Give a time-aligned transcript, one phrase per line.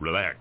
[0.00, 0.36] Relax,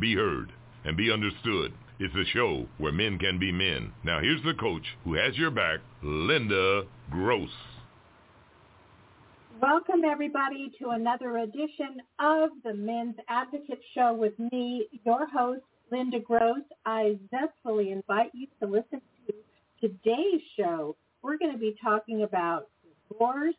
[0.00, 0.50] be heard,
[0.84, 1.74] and be understood.
[1.98, 3.92] It's a show where men can be men.
[4.04, 7.50] Now here's the coach who has your back, Linda Gross.
[9.60, 15.60] Welcome everybody to another edition of the Men's Advocate Show with me, your host,
[15.90, 16.64] Linda Gross.
[16.86, 19.34] I zestfully invite you to listen to
[19.78, 20.96] today's show.
[21.20, 22.68] We're going to be talking about
[23.10, 23.54] divorce,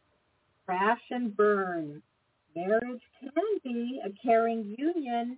[0.66, 2.02] crash and burn.
[2.56, 3.32] Marriage can
[3.64, 5.38] be a caring union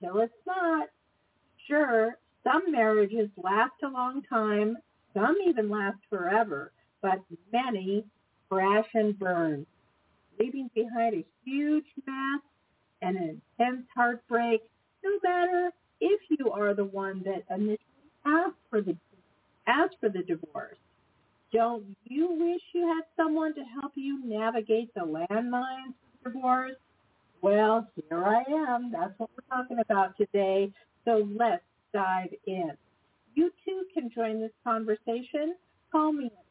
[0.00, 0.88] till it's not.
[1.66, 4.76] Sure, some marriages last a long time,
[5.14, 7.20] some even last forever, but
[7.52, 8.04] many
[8.50, 9.66] crash and burn,
[10.38, 12.40] leaving behind a huge mess
[13.02, 14.62] and an intense heartbreak,
[15.02, 15.70] no matter
[16.00, 17.78] if you are the one that initially
[18.26, 18.96] asked for the
[19.66, 20.76] asked for the divorce.
[21.52, 26.76] Don't you wish you had someone to help you navigate the landmines of divorce?
[27.44, 28.90] Well, here I am.
[28.90, 30.72] That's what we're talking about today.
[31.04, 32.72] So let's dive in.
[33.34, 35.54] You too can join this conversation.
[35.92, 36.46] Call me at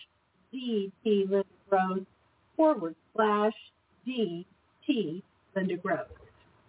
[0.56, 2.00] DT Linda Gross
[2.56, 3.54] forward slash
[4.08, 5.22] DT
[5.56, 6.08] Linda Gross.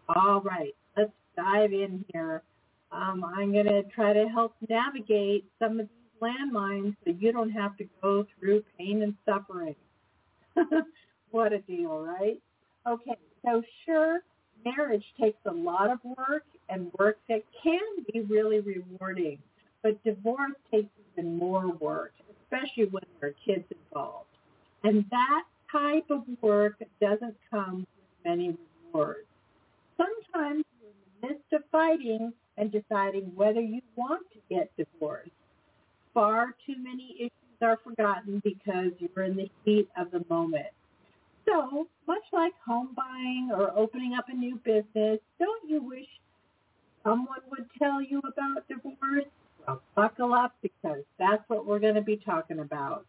[0.09, 2.43] All right, let's dive in here.
[2.91, 7.51] Um, I'm going to try to help navigate some of these landmines so you don't
[7.51, 9.75] have to go through pain and suffering.
[11.31, 12.41] what a deal, right?
[12.87, 14.21] Okay, so sure,
[14.65, 17.81] marriage takes a lot of work and work that can
[18.13, 19.39] be really rewarding,
[19.83, 22.13] but divorce takes even more work,
[22.47, 24.27] especially when there are kids involved.
[24.85, 28.57] And that type of work doesn't come with many
[28.93, 29.27] rewards.
[29.97, 35.31] Sometimes you're in the midst of fighting and deciding whether you want to get divorced.
[36.15, 40.67] Far too many issues are forgotten because you're in the heat of the moment.
[41.47, 46.09] So, much like home buying or opening up a new business, don't you wish
[47.05, 49.27] someone would tell you about divorce?
[49.67, 53.05] Well, buckle up because that's what we're going to be talking about.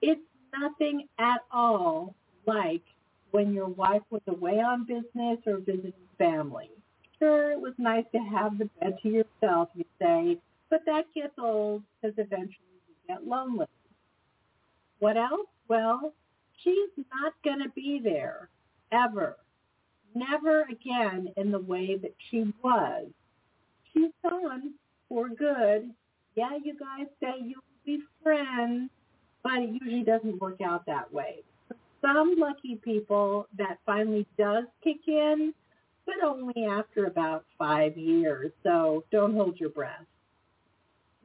[0.00, 0.20] It's
[0.58, 2.14] nothing at all
[2.46, 2.82] like
[3.30, 6.70] when your wife was away on business or visiting family.
[7.18, 10.38] Sure, it was nice to have the bed to yourself, you say,
[10.70, 13.66] but that gets old because eventually you get lonely.
[14.98, 15.46] What else?
[15.68, 16.12] Well,
[16.62, 18.48] she's not going to be there
[18.90, 19.36] ever.
[20.14, 23.06] Never again in the way that she was.
[23.92, 24.74] She's gone
[25.12, 25.90] for good.
[26.36, 28.90] Yeah, you guys say you'll be friends,
[29.42, 31.42] but it usually doesn't work out that way.
[32.00, 35.52] Some lucky people, that finally does kick in,
[36.06, 38.50] but only after about five years.
[38.62, 40.06] So don't hold your breath.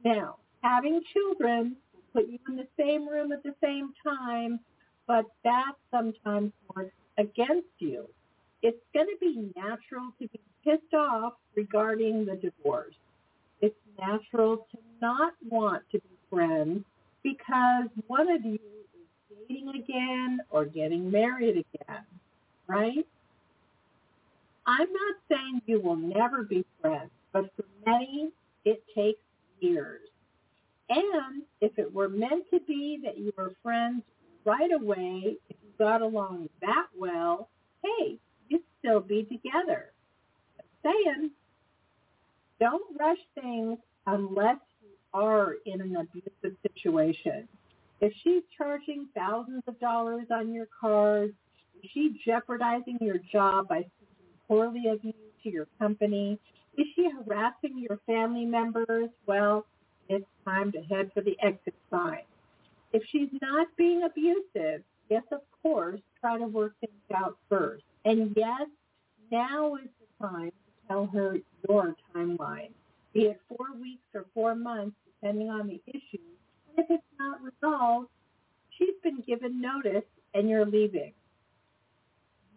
[0.04, 1.76] Now, having children
[2.12, 4.60] put you in the same room at the same time,
[5.06, 8.06] but that sometimes works against you.
[8.62, 12.94] It's going to be natural to be pissed off regarding the divorce.
[13.98, 16.84] Natural to not want to be friends
[17.22, 22.04] because one of you is dating again or getting married again,
[22.66, 23.06] right?
[24.66, 28.30] I'm not saying you will never be friends, but for many,
[28.64, 29.20] it takes
[29.60, 30.00] years.
[30.90, 34.02] And if it were meant to be that you were friends
[34.44, 37.48] right away, if you got along that well,
[37.82, 38.18] hey,
[38.48, 39.90] you'd still be together.
[40.56, 41.30] Just saying,
[42.60, 47.48] don't rush things unless you are in an abusive situation.
[48.00, 51.32] If she's charging thousands of dollars on your cards,
[51.82, 55.12] is she jeopardizing your job by speaking poorly of you
[55.42, 56.38] to your company?
[56.76, 59.10] Is she harassing your family members?
[59.26, 59.66] Well,
[60.08, 62.22] it's time to head for the exit sign.
[62.92, 67.84] If she's not being abusive, yes, of course, try to work things out first.
[68.04, 68.68] And yes,
[69.30, 70.52] now is the time
[70.88, 71.36] tell her
[71.68, 72.70] your timeline,
[73.12, 76.22] be it four weeks or four months, depending on the issue.
[76.68, 78.08] And if it's not resolved,
[78.76, 80.04] she's been given notice
[80.34, 81.12] and you're leaving.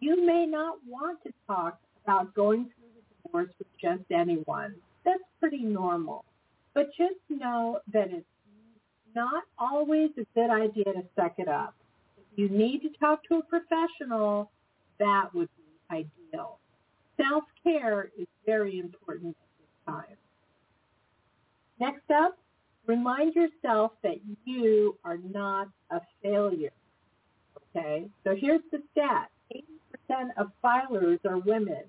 [0.00, 4.74] You may not want to talk about going through the divorce with just anyone.
[5.04, 6.24] That's pretty normal.
[6.74, 8.26] But just know that it's
[9.14, 11.74] not always a good idea to suck it up.
[12.16, 14.50] If you need to talk to a professional,
[14.98, 16.58] that would be ideal.
[17.16, 20.16] Self-care is very important at this time.
[21.78, 22.38] Next up,
[22.86, 26.72] remind yourself that you are not a failure.
[27.74, 29.30] Okay, so here's the stat.
[30.10, 31.84] 80% of filers are women.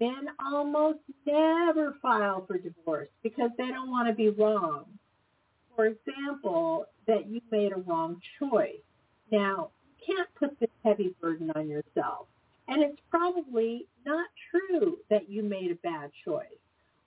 [0.00, 4.84] Men almost never file for divorce because they don't want to be wrong.
[5.74, 8.82] For example, that you made a wrong choice.
[9.30, 12.26] Now, you can't put this heavy burden on yourself.
[12.68, 16.46] And it's probably not true that you made a bad choice.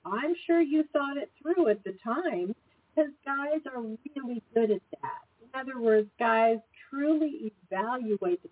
[0.05, 2.55] I'm sure you thought it through at the time
[2.95, 5.21] because guys are really good at that.
[5.41, 6.57] In other words, guys
[6.89, 8.49] truly evaluate the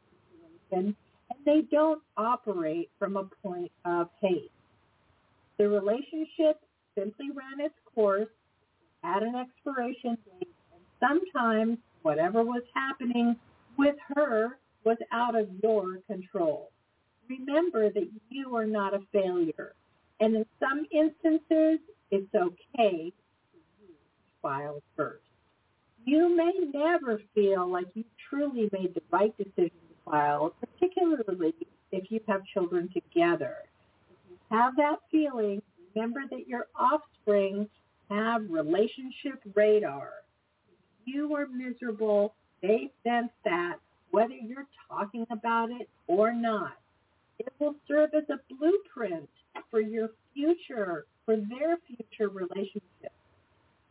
[0.72, 0.96] situation
[1.30, 4.52] and they don't operate from a point of hate.
[5.58, 6.62] The relationship
[6.98, 8.28] simply ran its course,
[9.04, 13.36] at an expiration date, and sometimes whatever was happening
[13.78, 16.70] with her was out of your control.
[17.30, 19.74] Remember that you are not a failure.
[20.20, 21.80] And in some instances,
[22.12, 23.88] it's okay to
[24.42, 25.24] file first.
[26.06, 31.54] You may never feel like you truly made the right decision to file, particularly
[31.92, 33.58] if you have children together.
[34.12, 35.62] If you have that feeling,
[35.94, 37.70] remember that your offspring
[38.10, 40.10] have relationship radar.
[41.02, 43.76] If you are miserable, they sense that
[44.12, 46.74] whether you're talking about it or not.
[47.40, 49.30] It will serve as a blueprint
[49.72, 53.14] for your future, for their future relationship.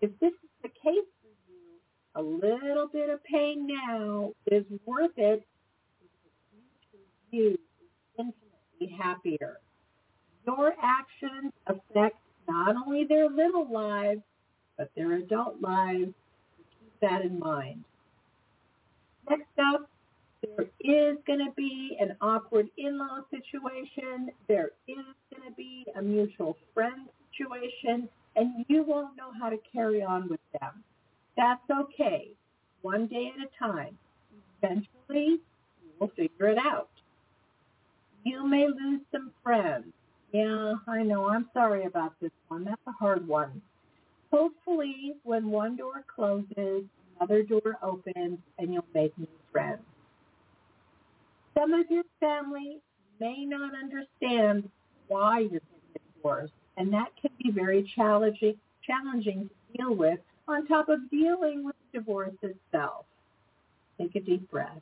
[0.00, 1.78] If this is the case for you,
[2.14, 5.44] a little bit of pain now is worth it
[6.00, 7.58] future you is
[8.18, 9.58] infinitely happier.
[10.46, 12.16] Your actions affect
[12.48, 14.22] not only their little lives,
[14.76, 16.14] but their adult lives.
[16.80, 17.84] Keep that in mind.
[19.28, 19.90] Next up,
[20.42, 24.30] there is going to be an awkward in-law situation.
[24.46, 25.04] There is
[25.34, 30.28] going to be a mutual friend situation, and you won't know how to carry on
[30.28, 30.84] with them.
[31.36, 32.28] That's okay.
[32.82, 33.98] One day at a time.
[34.62, 35.40] Eventually,
[35.82, 36.88] you will figure it out.
[38.24, 39.86] You may lose some friends.
[40.32, 41.28] Yeah, I know.
[41.28, 42.64] I'm sorry about this one.
[42.64, 43.62] That's a hard one.
[44.32, 46.84] Hopefully, when one door closes,
[47.16, 49.80] another door opens, and you'll make new friends.
[51.58, 52.78] Some of your family
[53.18, 54.70] may not understand
[55.08, 58.54] why you're getting divorced, and that can be very challenging,
[58.86, 63.06] challenging to deal with on top of dealing with divorce itself.
[64.00, 64.80] Take a deep breath.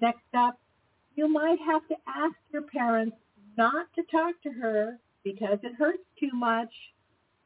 [0.00, 0.58] Next up,
[1.14, 3.16] you might have to ask your parents
[3.58, 6.72] not to talk to her because it hurts too much.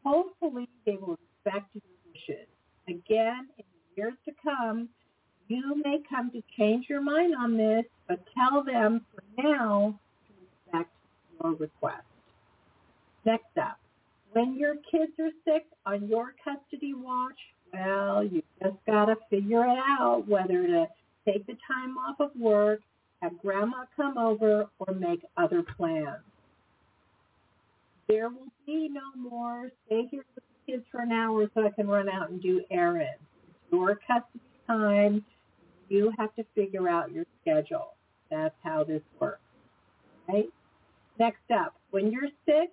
[0.04, 2.46] Hopefully they will respect your wishes.
[2.86, 4.88] Again, in the years to come,
[5.50, 9.98] you may come to change your mind on this, but tell them for now
[10.28, 10.90] to respect
[11.42, 12.04] your request.
[13.24, 13.78] Next up,
[14.32, 17.36] when your kids are sick on your custody watch,
[17.72, 20.86] well, you just got to figure it out whether to
[21.26, 22.80] take the time off of work,
[23.20, 26.22] have grandma come over, or make other plans.
[28.08, 31.70] There will be no more stay here with the kids for an hour so I
[31.70, 33.20] can run out and do errands.
[33.48, 35.24] It's your custody time
[35.90, 37.94] you have to figure out your schedule.
[38.30, 39.40] That's how this works.
[40.28, 40.48] Right?
[41.18, 42.70] Next up, when you're sick,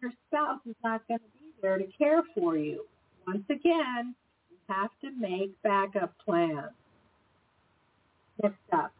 [0.00, 2.86] your spouse is not going to be there to care for you.
[3.26, 4.14] Once again,
[4.50, 6.72] you have to make backup plans.
[8.42, 8.92] Next up,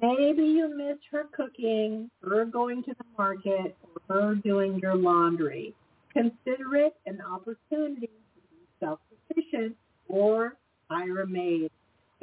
[0.00, 3.76] maybe you miss her cooking, her going to the market,
[4.08, 5.74] or her doing your laundry.
[6.12, 9.76] Consider it an opportunity to be self-sufficient
[10.08, 10.54] or
[10.88, 11.70] hire a maid.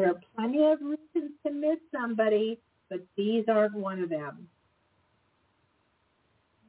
[0.02, 2.58] There are plenty of reasons to miss somebody,
[2.90, 4.48] but these aren't one of them.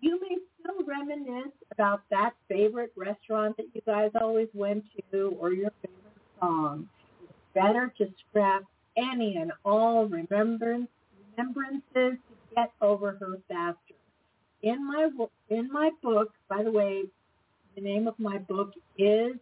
[0.03, 5.51] You may still reminisce about that favorite restaurant that you guys always went to or
[5.51, 6.91] your favorite song.
[7.23, 8.65] It's better to scrap
[8.99, 10.89] any and all remembrance,
[11.31, 13.95] remembrances to get over her faster.
[14.63, 15.09] In my
[15.49, 17.05] in my book, by the way,
[17.77, 19.37] the name of my book is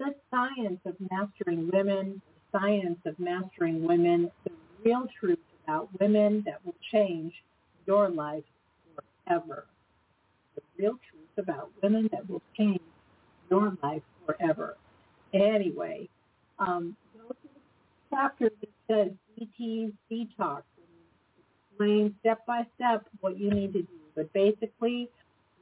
[0.00, 2.20] The Science of Mastering Women,
[2.58, 4.50] science of mastering women, the
[4.84, 7.32] real truth about women that will change
[7.86, 8.44] your life
[9.26, 9.66] forever.
[10.54, 12.80] The real truth about women that will change
[13.50, 14.76] your life forever.
[15.32, 16.08] Anyway,
[16.58, 17.60] um, go to the
[18.10, 20.62] chapter that says DT's detox
[21.78, 23.88] explain step by step what you need to do.
[24.16, 25.08] But basically,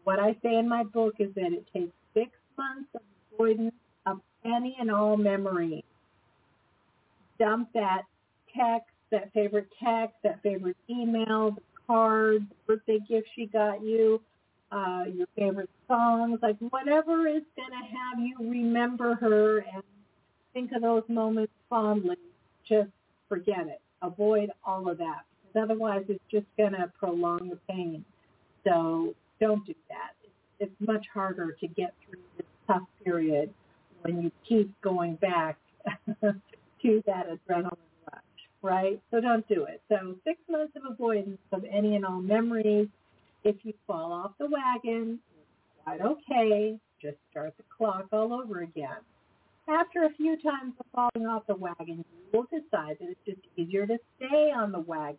[0.04, 3.02] what I say in my book is that it takes six months of
[3.34, 3.74] avoidance
[4.06, 5.84] of any and all memory.
[7.38, 8.02] Dump that
[8.54, 14.20] text, that favorite text, that favorite email, the card, birthday gift she got you,
[14.72, 19.82] uh, your favorite songs, like whatever is going to have you remember her and
[20.52, 22.16] think of those moments fondly.
[22.68, 22.90] Just
[23.28, 23.80] forget it.
[24.02, 28.04] Avoid all of that because otherwise it's just going to prolong the pain.
[28.64, 30.12] So don't do that.
[30.58, 33.52] It's much harder to get through this tough period
[34.02, 35.58] when you keep going back
[36.86, 37.76] to that adrenaline
[38.12, 38.22] rush,
[38.62, 39.00] right?
[39.10, 39.82] So don't do it.
[39.88, 42.88] So six months of avoidance of any and all memories.
[43.44, 46.78] If you fall off the wagon, it's quite okay.
[47.00, 48.98] Just start the clock all over again.
[49.68, 53.40] After a few times of falling off the wagon, you will decide that it's just
[53.56, 55.18] easier to stay on the wagon.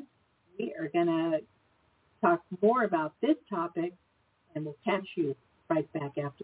[0.60, 1.42] We are going to
[2.22, 3.94] talk more about this topic,
[4.56, 5.36] and we'll catch you
[5.70, 6.44] right back after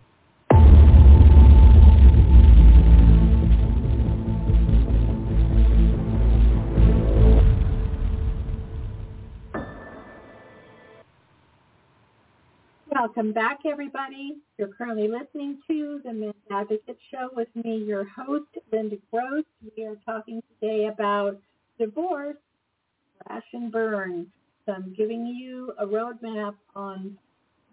[13.13, 14.37] Welcome back, everybody.
[14.57, 19.43] You're currently listening to the Men's Advocate Show with me, your host, Linda Gross.
[19.75, 21.37] We are talking today about
[21.77, 22.37] divorce,
[23.19, 24.27] crash and burn.
[24.65, 27.17] So I'm giving you a roadmap on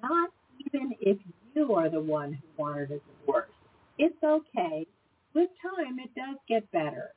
[0.03, 0.31] Not
[0.67, 1.19] even if
[1.55, 3.51] you are the one who wanted a divorce.
[3.99, 4.87] It's okay
[5.35, 7.13] with time, it does get better.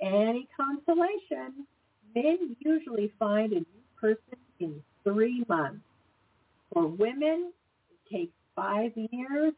[0.00, 1.66] Any consolation,
[2.14, 3.64] men usually find a new
[4.00, 5.80] person in three months.
[6.72, 7.52] For women,
[7.90, 9.52] it takes five years,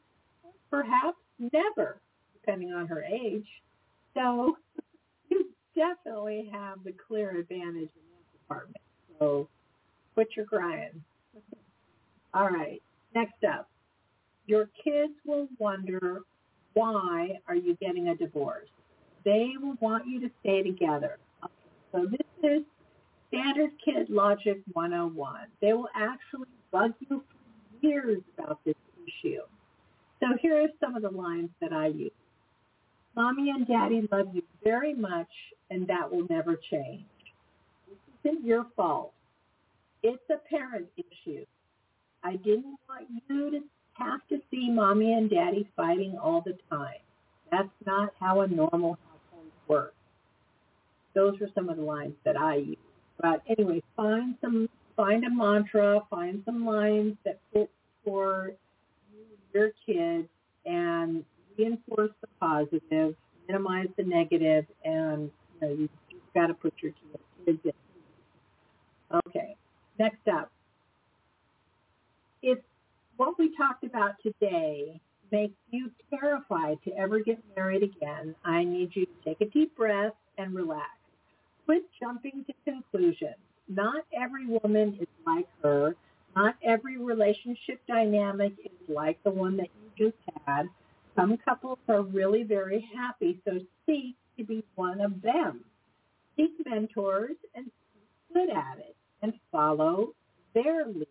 [0.70, 2.00] perhaps never,
[2.34, 3.46] depending on her age.
[4.14, 4.56] So
[5.30, 8.82] you definitely have the clear advantage in that department.
[9.18, 9.49] So
[10.14, 11.02] quit your crying.
[12.34, 12.80] All right,
[13.14, 13.68] next up.
[14.50, 16.23] Your kids will wonder
[16.75, 18.66] why are you getting a divorce?
[19.25, 21.19] They will want you to stay together.
[21.92, 22.62] So this is
[23.28, 25.47] standard kid logic 101.
[25.61, 28.75] They will actually bug you for years about this
[29.07, 29.42] issue.
[30.19, 32.11] So here are some of the lines that I use.
[33.14, 35.31] Mommy and daddy love you very much
[35.70, 37.05] and that will never change.
[37.88, 39.12] This isn't your fault.
[40.03, 41.44] It's a parent issue.
[42.24, 43.61] I didn't want you to
[44.00, 46.94] have to see mommy and daddy fighting all the time.
[47.50, 49.94] That's not how a normal household works.
[51.14, 52.76] Those are some of the lines that I use.
[53.20, 57.70] But anyway, find some, find a mantra, find some lines that fit
[58.04, 58.52] for
[59.52, 60.28] your kids
[60.64, 61.24] and
[61.58, 63.14] reinforce the positive,
[63.48, 66.92] minimize the negative, and you know, you just got to put your
[67.44, 67.72] kids in.
[69.26, 69.56] Okay,
[69.98, 70.50] next up.
[72.42, 72.58] If
[73.20, 74.98] what we talked about today
[75.30, 79.76] makes you terrified to ever get married again, I need you to take a deep
[79.76, 80.88] breath and relax.
[81.66, 83.37] Quit jumping to conclusions.
[83.68, 85.96] Not every woman is like her.
[86.35, 90.62] Not every relationship dynamic is like the one that you just had.
[91.14, 95.61] Some couples are really very happy, so seek to be one of them.
[96.38, 100.14] Seek mentors and be good at it and follow
[100.54, 101.06] their lead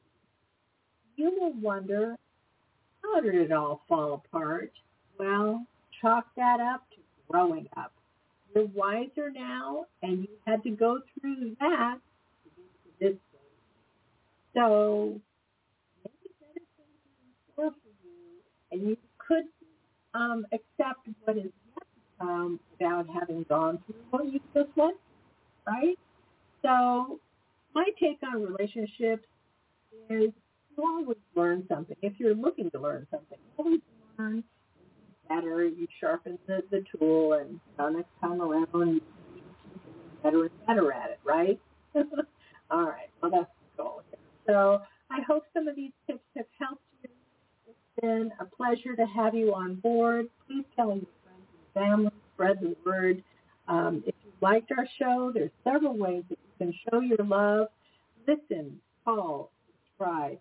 [1.20, 2.16] you will wonder,
[3.04, 4.72] how did it all fall apart?
[5.18, 5.66] Well,
[6.02, 6.98] chalk that up to
[7.30, 7.92] growing up.
[8.56, 11.98] You're wiser now, and you had to go through that
[12.44, 13.18] to get to this.
[14.56, 15.20] So
[16.04, 19.44] maybe things in store for you, and you could
[20.14, 21.52] um, accept what is
[22.80, 24.96] without having gone through what you just went
[25.66, 25.98] through, right?
[26.62, 27.20] So
[27.74, 29.26] my take on relationships
[30.10, 30.32] is
[30.84, 31.96] always learn something.
[32.02, 33.82] If you're looking to learn something, always
[34.18, 34.44] learn
[35.30, 35.66] better.
[35.66, 39.02] You sharpen the, the tool, and know, next time around, you
[40.24, 41.60] better and better at it, right?
[42.72, 43.10] All right.
[43.22, 44.02] Well, that's the goal.
[44.48, 47.10] So I hope some of these tips have helped you.
[47.68, 50.28] It's been a pleasure to have you on board.
[50.48, 53.24] Please tell your friends and family, spread the word.
[53.68, 57.68] Um, if you liked our show, there's several ways that you can show your love.
[58.28, 60.40] Listen, call, subscribe,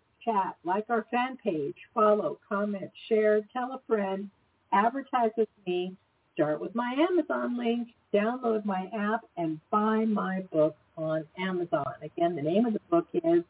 [0.65, 4.31] like our fan page, follow, comment, share, tell a friend,
[4.73, 5.97] advertise with me,
[6.35, 11.87] start with my Amazon link, download my app, and buy my book on Amazon.
[12.03, 13.43] Again, the name of the book is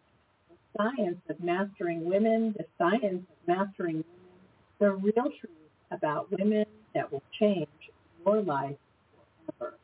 [0.50, 4.38] The Science of Mastering Women, The Science of Mastering Women,
[4.78, 5.52] The Real Truth
[5.90, 6.64] About Women
[6.94, 7.68] That Will Change
[8.24, 8.76] Your Life
[9.58, 9.74] Forever.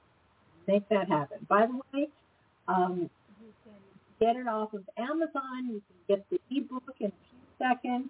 [0.67, 1.39] Make that happen.
[1.49, 2.09] By the way,
[2.69, 3.11] um,
[4.25, 5.69] get it off of Amazon.
[5.69, 8.09] You can get the ebook in a few seconds.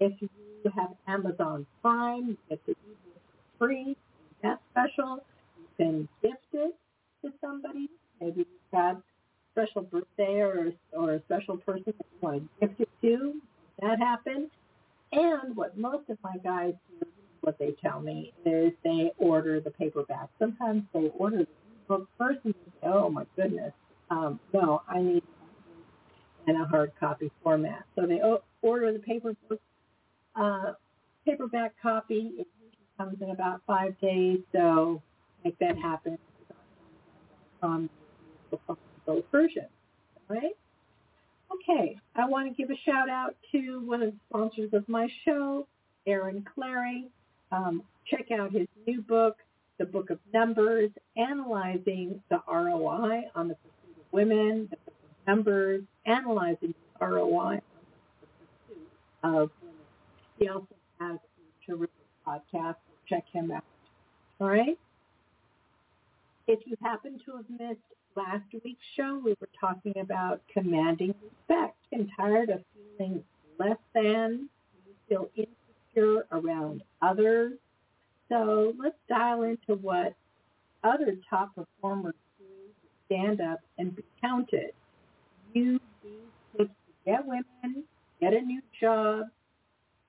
[0.00, 0.28] If you
[0.76, 3.22] have Amazon Prime, you get the ebook
[3.58, 3.96] for free.
[4.42, 5.20] That's special.
[5.58, 6.74] You can gift it
[7.22, 7.88] to somebody.
[8.20, 9.00] Maybe you've got
[9.52, 13.34] special birthday or or a special person that you want to gift it to,
[13.80, 14.50] that happen.
[15.12, 17.06] And what most of my guys do,
[17.42, 20.28] what they tell me, is they order the paperback.
[20.40, 21.46] Sometimes they order the
[21.86, 23.72] book first and say, oh my goodness,
[24.10, 25.22] um, no, I need
[26.46, 27.84] in a hard copy format.
[27.96, 28.20] So they
[28.62, 29.60] order the paper book,
[30.36, 30.72] uh,
[31.24, 32.32] paperback copy.
[32.38, 35.02] It usually comes in about five days, so
[35.44, 36.18] make that happen
[37.62, 37.88] on
[39.06, 39.66] both versions.
[40.28, 40.56] All right?
[41.52, 45.08] Okay, I want to give a shout out to one of the sponsors of my
[45.24, 45.66] show,
[46.06, 47.04] Aaron Clarey.
[47.52, 49.36] Um, check out his new book,
[49.78, 54.76] The Book of Numbers, Analyzing the ROI on the Pursuit of Women, the
[55.26, 57.60] Numbers, Analyzing the ROI
[59.22, 59.66] of uh,
[60.38, 60.66] He also
[61.00, 61.90] has a terrific
[62.26, 62.76] podcast,
[63.08, 63.64] check him out.
[64.40, 64.78] All right?
[66.46, 67.80] If you happen to have missed
[68.16, 72.60] last week's show, we were talking about commanding respect and tired of
[72.98, 73.24] feeling
[73.58, 74.48] less than,
[74.86, 77.54] you feel insecure around others.
[78.28, 80.14] So let's dial into what
[80.82, 84.72] other top performers do to stand up and be counted.
[85.54, 86.12] Use these
[86.58, 87.84] tips to get women,
[88.20, 89.26] get a new job,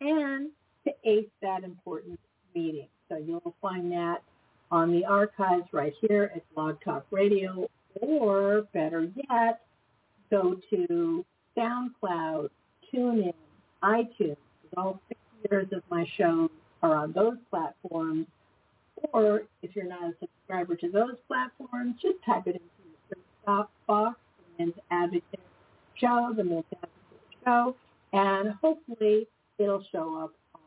[0.01, 0.49] and
[0.85, 2.19] to ace that important
[2.53, 2.87] meeting.
[3.09, 4.23] So you'll find that
[4.71, 7.69] on the archives right here at Blog Talk Radio
[8.01, 9.61] or better yet,
[10.29, 11.25] go to
[11.57, 12.49] SoundCloud,
[12.93, 13.33] TuneIn,
[13.83, 14.37] iTunes.
[14.75, 16.49] All six years of my shows
[16.81, 18.25] are on those platforms.
[19.13, 22.65] Or if you're not a subscriber to those platforms, just type it into
[23.09, 24.19] the search box,
[24.91, 25.39] Advocate
[25.95, 26.91] Show, the Advocate
[27.43, 27.75] Show,
[28.13, 30.61] and hopefully it'll show up on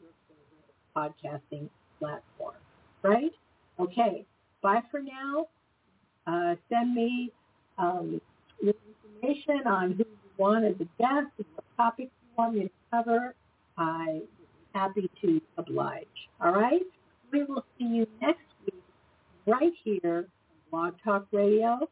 [0.00, 1.14] your favorite
[1.52, 2.54] podcasting platform.
[3.02, 3.32] Right?
[3.78, 4.24] Okay.
[4.62, 5.46] Bye for now.
[6.26, 7.32] Uh, send me
[7.78, 8.20] um,
[8.60, 12.70] information on who you want as a guest and what topics you want me to
[12.90, 13.34] cover.
[13.76, 14.20] I
[14.74, 16.06] happy to oblige.
[16.40, 16.82] All right?
[17.32, 18.82] We will see you next week
[19.46, 20.26] right here
[20.72, 21.88] on Blog Talk Radio.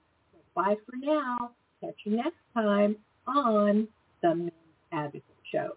[0.57, 1.53] Bye for now.
[1.83, 3.88] Catch you next time on
[4.23, 4.51] the
[4.90, 5.77] Advocate Show.